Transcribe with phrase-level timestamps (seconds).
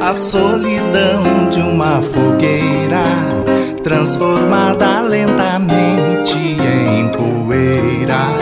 [0.00, 3.00] a solidão de uma fogueira
[3.82, 8.32] transformada lentamente em poeira.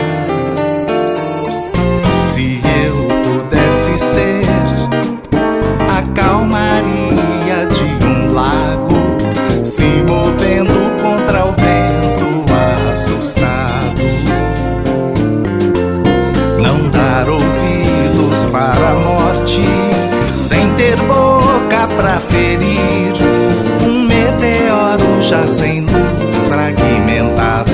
[2.25, 4.45] Se eu pudesse ser
[5.89, 12.53] a calmaria de um lago se movendo contra o vento
[12.91, 13.54] assustado,
[22.45, 23.13] ferir
[23.87, 27.71] um meteoro já sem luz fragmentado.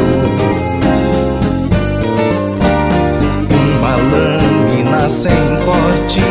[3.77, 5.31] Uma lâmina sem
[5.65, 6.23] corte,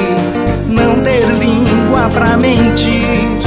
[0.69, 3.43] não ter língua para mentir,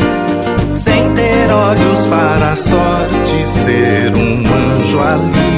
[0.76, 4.44] sem ter olhos para a sorte, ser um
[4.80, 5.53] anjo alienado.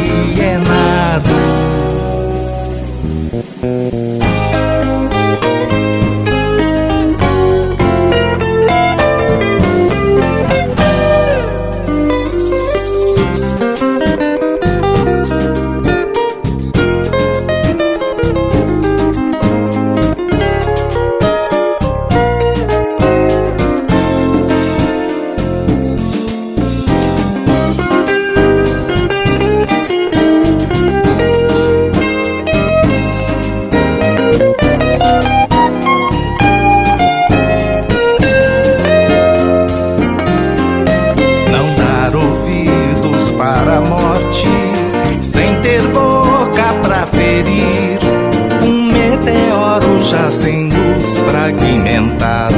[50.64, 52.56] Luz fragmentado.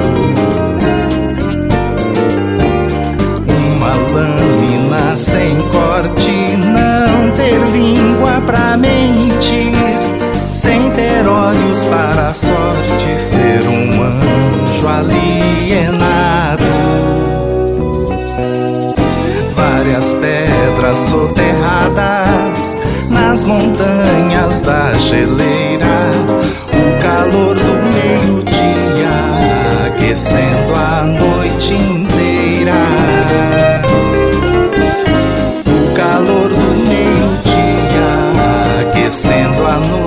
[3.75, 9.75] Uma lâmina sem corte, não ter língua para mentir.
[10.53, 16.67] Sem ter olhos para a sorte, ser um anjo alienado
[19.87, 22.75] várias pedras soterradas
[23.09, 25.46] nas montanhas da geleira.
[36.27, 38.09] calor do meio-dia,
[38.81, 40.06] aquecendo a noite.